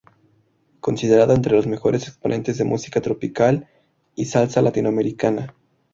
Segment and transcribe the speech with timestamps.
[0.79, 3.69] Considerado entre los mejores exponentes de música tropical
[4.15, 5.53] y salsa latinoamericana.